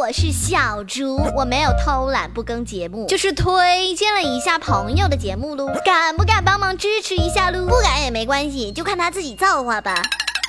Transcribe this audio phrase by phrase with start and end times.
[0.00, 5.70] 我是小猪，我没有偷懒不更节目，就是推荐了一下朋友的节目喽。
[5.84, 7.66] 敢不敢帮忙支持一下喽？
[7.66, 10.02] 不敢也没关系，就看他自己造化吧。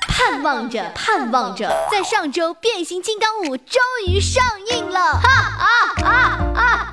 [0.08, 4.42] 盼望着， 盼望着，在上周《变形金刚五》终于上
[4.72, 5.30] 映了， 哈
[5.60, 5.68] 啊
[6.02, 6.92] 啊啊！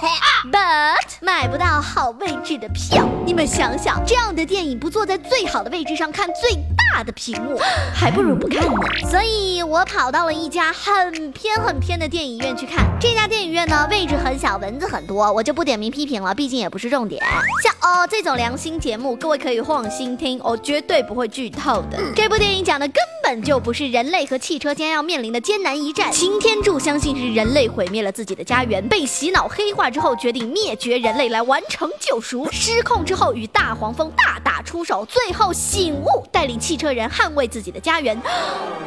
[0.50, 6.52] But 买不到好位置的票，你们想想，这样的电影不坐在最好的位置上看最
[6.92, 7.58] 大的屏幕，
[7.94, 8.74] 还不如不看呢。
[9.08, 12.86] 所以我跑到了一家很偏很偏的电影院去看。
[13.00, 17.22] 这家电影院呢，位置很小，蚊子很多，我就不点名批评了，毕竟也不是重点。
[17.62, 21.98] 像哦这种良心节目，各位可以放心听，我绝对不会剧透的。
[22.14, 22.94] 这部电影讲的根
[23.30, 26.10] 本就不是人类和汽车将要面临的艰难一战。
[26.10, 32.48] 擎天柱相信是人类毁灭了自己的家园，被洗脑黑化之后，决定灭绝人类来完成救赎。
[32.50, 38.20] 失控之后与大黄蜂大打出手，最后醒悟，带领汽车人捍卫自己的家园。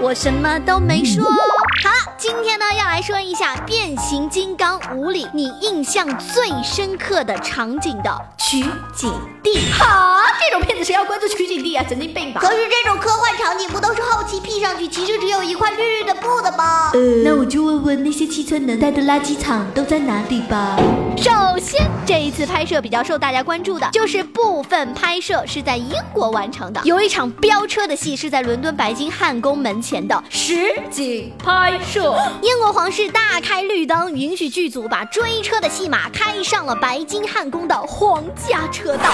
[0.01, 1.23] 我什么都没说。
[1.23, 8.59] 好了，今天呢要来说一下《变形金刚五》里你印象最深刻的场景的取
[8.93, 9.09] 景
[9.41, 9.71] 地。
[9.79, 11.85] 哈，这种片子谁要关注取景地啊？
[11.87, 12.41] 神经病吧！
[12.41, 13.12] 可是这种科幻
[13.43, 16.91] 场景不都是后期 P 上去，其实只有一块绿绿的布的吗？
[16.93, 20.77] 呃，那我就问问那些汽车能带的垃圾场都在哪里吧。
[21.17, 32.17] 首先，这一次拍摄比较受大家关注的就是部分拍摄是在英国完成的，有一场飙车的戏是在伦敦白金汉宫门前的实景拍摄。
[32.41, 39.11] 英国皇室大开绿灯，允许剧组把追车的戏码开上了白金汉宫的皇家车道。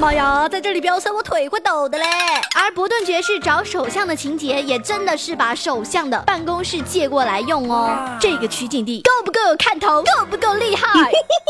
[0.00, 2.06] 妈呀，在这里飙车我腿会抖的嘞！
[2.56, 7.94] 而伯顿爵士找首相的情节也真的是把首相的办公室借过来用哦。
[8.18, 10.02] 这个取景地够不够有看头？
[10.02, 10.88] 够不够厉害？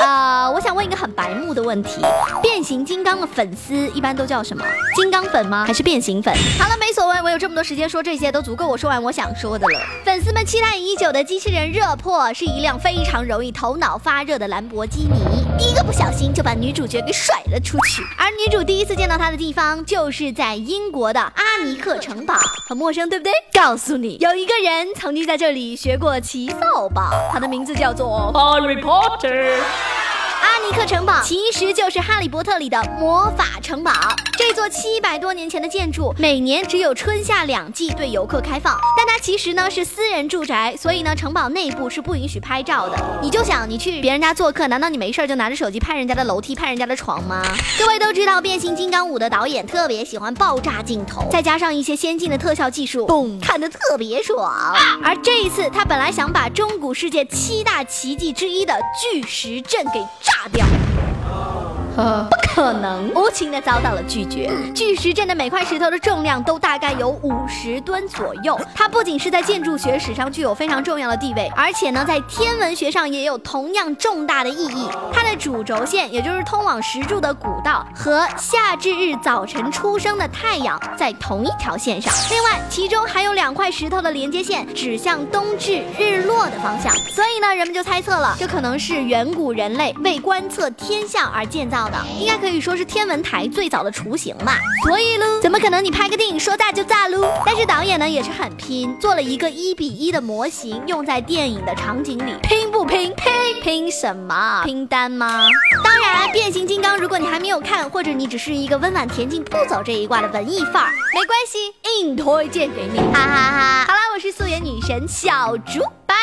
[0.04, 2.02] 啊， 我想问一个很白目的问题：
[2.42, 4.64] 变形金刚的粉丝一般都叫什么？
[4.96, 5.64] 金刚粉吗？
[5.64, 6.34] 还是变形粉？
[6.58, 9.78] 好了，没所谓，我有这么多时间说这些都足够我说完我想说的了。
[10.04, 18.02] 粉丝们期待已久的机器人热破是一辆非常容易头脑发热的兰博基尼，一个不小心就把女主角给甩了出去。
[18.18, 22.34] 而女主第一次见到他的地方就是在英国的阿尼克城堡，
[22.66, 23.30] 很陌生，对不对？
[23.52, 29.99] 告诉你，有一个人曾经在这里学过骑扫把，他的名字叫做 Harry Potter。
[30.40, 33.92] 阿尼克城堡其实就是《哈利波特》里的魔法城堡。
[34.38, 42.96] 这座七百多年前的建筑，每年只有春夏两季对游客开放，但它其实呢是私人住宅，所以呢城堡内部是不允许拍照的。
[43.20, 47.42] 你就想，你去别人家做客，难道你没事就拿着手机拍人家的楼梯、拍人家的床吗？
[47.78, 54.74] 各位都知道，《变形金刚五》的导演特别喜欢爆炸镜头，再加上一些先进的特效技术，嘣，看得特别爽。
[55.04, 60.00] 而这一次，他本来想把中古世界七大奇迹之一的巨石阵给
[60.40, 60.66] 炸掉。
[62.30, 64.50] 不可能，无情的遭到了拒绝。
[64.74, 74.86] 巨石阵的每块石头的重量都大概有五十吨左右，它不仅是在建筑学史上具有非常重要的地位，而且呢，在天文学上也有同样重大的意义。
[75.10, 82.12] 它的主轴线，也就是通往石柱的古道，和夏至日早晨出生的太阳在同一条线上。
[82.30, 91.96] 另外，其中还有两块石头的连接线指向冬至日落的方向，所以呢，人们就猜测了，这可能是远古人类为观测天象而建造的。
[92.18, 94.58] 应该可以说是天文台最早的雏形吧。
[94.82, 97.30] 所以喽，怎么可能你拍个电影说炸就炸喽？
[97.44, 102.32] 但是导演呢也是很拼，做了一个一比一的模型，用在电影的场景里。
[102.42, 103.12] 拼不拼？
[103.16, 103.30] 拼
[103.62, 104.62] 拼什么？
[104.64, 105.46] 拼单吗？
[105.84, 113.00] 当然，变形金刚，如果你还没有看，或者你只是一个温婉恬静不走这一挂的文艺范儿，没关系，硬推荐给你。
[113.12, 113.84] 哈哈哈！
[113.86, 116.14] 好啦，我是素颜女神小猪，拜。